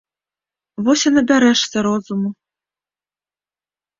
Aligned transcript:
Вось 0.85 1.03
і 1.09 1.11
набярэшся 1.17 1.77
розуму. 1.87 2.29